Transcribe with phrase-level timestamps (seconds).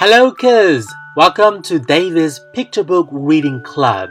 [0.00, 0.86] Hello, kids!
[1.16, 4.10] Welcome to David's Picture Book Reading Club.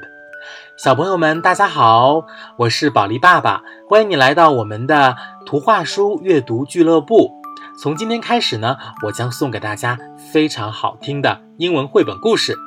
[0.75, 2.25] 小朋友们，大家好，
[2.57, 5.15] 我是宝莉爸爸，欢迎你来到我们的
[5.45, 7.31] 图画书阅读俱乐部。
[7.81, 9.97] 从今天开始呢，我将送给大家
[10.33, 12.57] 非常好听的英文绘本故事。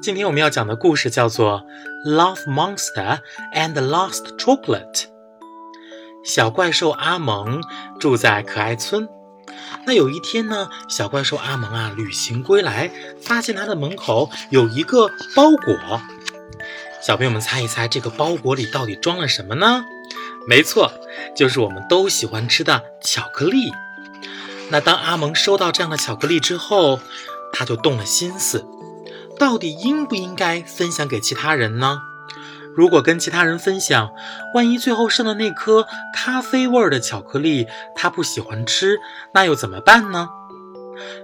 [0.00, 1.64] 今天我们要讲的故事叫做
[2.08, 3.18] 《Love Monster
[3.52, 4.92] and Lost Chocolate》。
[6.24, 7.60] 小怪兽阿蒙
[7.98, 9.08] 住在可爱村。
[9.86, 12.90] 那有一天呢，小怪兽阿蒙啊，旅行归来，
[13.20, 16.00] 发现他的门口有一个包裹。
[17.02, 19.84] 小朋友们猜一猜，这个包裹里到底装了什么呢？
[20.46, 20.92] 没错，
[21.36, 23.72] 就是我们都喜欢吃的巧克力。
[24.70, 27.00] 那当阿蒙收到这样的巧克力之后，
[27.52, 28.64] 他就动了心思，
[29.38, 32.00] 到底应不应该分享给其他人呢？
[32.76, 34.10] 如果跟其他人分享，
[34.54, 38.98] 万一最后剩的那颗咖啡味儿的巧克力他不喜欢吃，
[39.32, 40.28] 那又怎么办呢？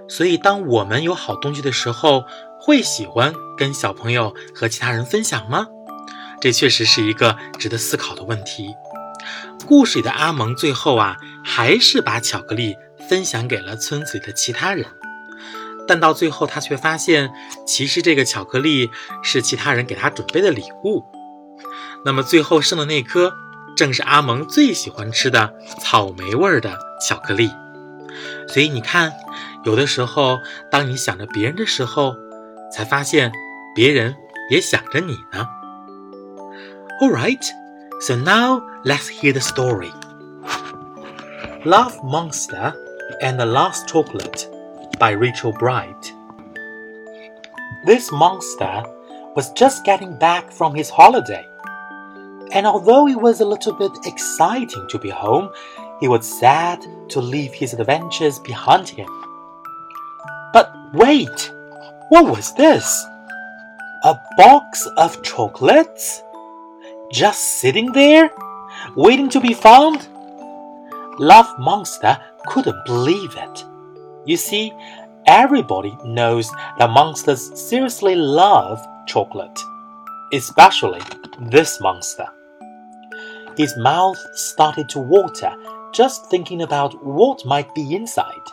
[0.07, 2.25] 所以，当我们有好东西的时候，
[2.59, 5.67] 会喜欢跟小朋友和其他人分享吗？
[6.41, 8.75] 这确实是一个值得思考的问题。
[9.65, 12.75] 故事里的阿蒙最后啊，还是把巧克力
[13.07, 14.85] 分享给了村子里的其他人，
[15.87, 17.31] 但到最后他却发现，
[17.65, 18.89] 其实这个巧克力
[19.23, 21.05] 是其他人给他准备的礼物。
[22.04, 23.34] 那么最后剩的那颗，
[23.76, 27.50] 正是阿蒙最喜欢吃的草莓味儿的巧克力。
[28.48, 29.12] 所以你看，
[29.64, 30.38] 有的时候，
[30.70, 32.14] 当你想着别人的时候，
[32.72, 33.32] 才发现
[33.74, 34.16] 别人
[34.50, 35.46] 也想着你呢。
[37.00, 37.44] All right,
[38.00, 39.90] so now let's hear the story.
[41.64, 42.72] Love Monster
[43.20, 44.46] and the Last Chocolate
[44.98, 46.12] by Rachel Bright.
[47.84, 48.84] This monster
[49.34, 51.44] was just getting back from his holiday
[52.53, 55.51] and although it was a little bit exciting to be home,
[55.99, 59.07] he was sad to leave his adventures behind him.
[60.53, 61.51] But wait,
[62.09, 63.05] what was this?
[64.03, 66.23] A box of chocolates?
[67.11, 68.31] Just sitting there,
[68.95, 70.07] waiting to be found?
[71.19, 72.17] Love Monster
[72.47, 73.65] couldn't believe it.
[74.25, 74.73] You see,
[75.25, 79.59] everybody knows that monsters seriously love chocolate,
[80.33, 81.01] especially
[81.39, 82.27] this monster.
[83.57, 85.53] His mouth started to water
[85.93, 88.47] just thinking about what might be inside.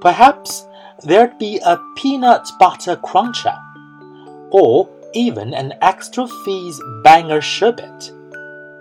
[0.00, 0.66] Perhaps
[1.02, 3.56] there'd be a peanut butter cruncher,
[4.50, 8.12] or even an extra fizz banger sherbet,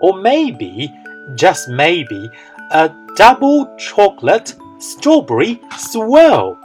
[0.01, 0.93] or maybe,
[1.35, 2.29] just maybe,
[2.71, 6.57] a double chocolate strawberry swirl.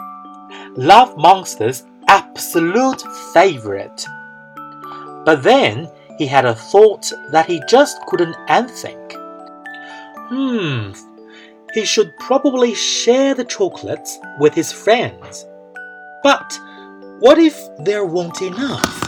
[0.77, 3.03] Love Monster's absolute
[3.33, 4.05] favorite.
[5.25, 5.89] But then
[6.23, 9.13] he had a thought that he just couldn't unthink.
[10.31, 10.93] Hmm,
[11.75, 15.45] he should probably share the chocolates with his friends.
[16.23, 16.57] But
[17.19, 19.01] what if there weren't enough?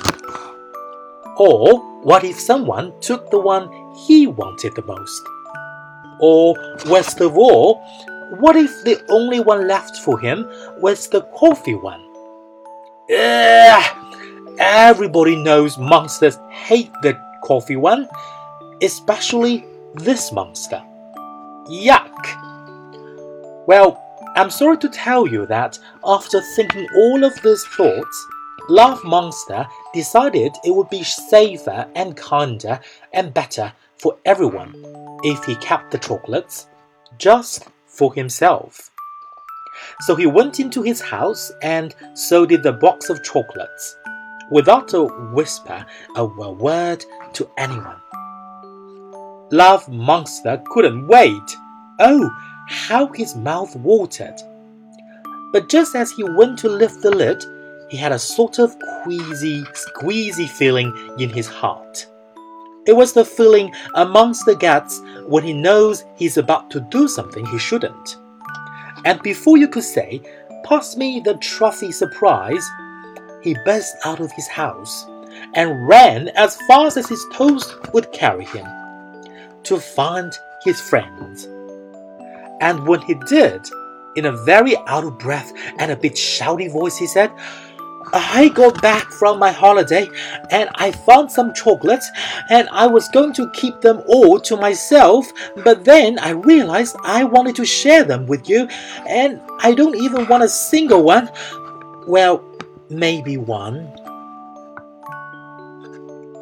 [1.39, 3.71] Or what if someone took the one
[4.09, 5.23] he wanted the most?
[6.19, 6.57] Or,
[6.91, 7.81] worst of all,
[8.41, 10.51] what if the only one left for him
[10.81, 12.03] was the coffee one?
[13.09, 14.04] Ugh!
[14.59, 18.09] Everybody knows monsters hate the coffee one,
[18.83, 20.81] especially this monster.
[21.67, 23.67] Yuck!
[23.67, 24.01] Well,
[24.37, 28.27] I'm sorry to tell you that after thinking all of these thoughts,
[28.69, 32.81] Love Monster decided it would be safer and kinder
[33.13, 34.75] and better for everyone
[35.25, 36.69] if he kept the chocolates
[37.19, 38.91] just for himself.
[40.01, 43.97] So he went into his house and so did the box of chocolates
[44.51, 45.85] without a whisper
[46.17, 47.97] a word to anyone.
[49.51, 51.57] Love Monster couldn't wait.
[52.01, 52.31] Oh,
[52.69, 54.41] how his mouth watered.
[55.53, 57.45] But just as he went to lift the lid,
[57.89, 62.07] he had a sort of queasy, squeezy feeling in his heart.
[62.87, 67.47] It was the feeling a monster gets when he knows he's about to do something
[67.47, 68.17] he shouldn't.
[69.05, 70.21] And before you could say,
[70.65, 72.67] Pass me the toffee surprise,
[73.45, 75.07] he burst out of his house
[75.55, 78.67] and ran as fast as his toes would carry him
[79.65, 80.33] to find
[80.65, 81.45] his friends.
[82.61, 83.61] And when he did,
[84.17, 87.31] in a very out of breath and a bit shouty voice, he said,
[88.13, 90.09] I got back from my holiday
[90.51, 92.09] and I found some chocolates
[92.49, 95.31] and I was going to keep them all to myself,
[95.65, 98.69] but then I realized I wanted to share them with you
[99.09, 101.31] and I don't even want a single one.
[102.07, 102.45] Well,
[102.91, 103.89] maybe one.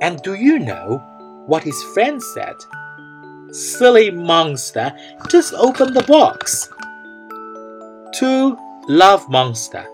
[0.01, 0.99] And do you know
[1.47, 2.57] what his friend said?
[3.51, 4.93] Silly monster,
[5.29, 6.69] just open the box.
[8.19, 8.59] To
[8.89, 9.87] Love Monster,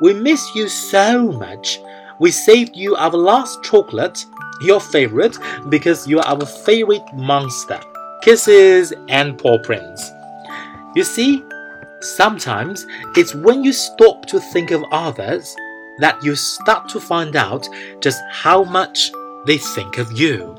[0.00, 1.80] We miss you so much.
[2.20, 4.24] We saved you our last chocolate,
[4.60, 5.36] your favorite,
[5.68, 7.80] because you are our favorite monster.
[8.22, 10.10] Kisses and paw prints.
[10.94, 11.42] You see,
[12.00, 12.86] sometimes
[13.16, 15.56] it's when you stop to think of others
[16.00, 17.66] that you start to find out
[18.00, 19.10] just how much
[19.46, 20.54] they think of you.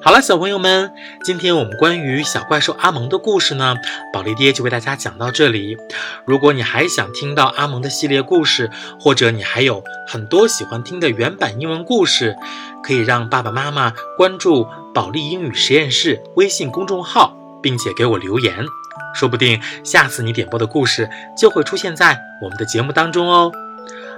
[0.00, 0.92] 好了，小朋友们，
[1.24, 3.74] 今天我们关于小怪兽阿蒙的故事呢，
[4.12, 5.76] 宝莉爹就为大家讲到这里。
[6.24, 12.36] 如果你还想听到阿蒙的系列故事，或者你还有很多喜欢听的原版英文故事，
[12.82, 18.64] 可以让爸爸妈妈关注宝莉英语实验室微信公众号，并且给我留言，
[19.14, 23.52] 说不定下次你点播的故事就会出现在我们的节目当中哦。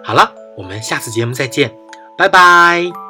[0.05, 1.73] 好了，我们下次节目再见，
[2.17, 3.10] 拜拜。